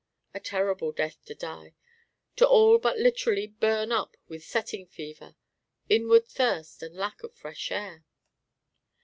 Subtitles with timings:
[0.33, 1.75] A terrible death to die,
[2.35, 5.35] to all but literally burn up with "setting fever,"
[5.89, 8.03] inward thirst and lack of fresh air.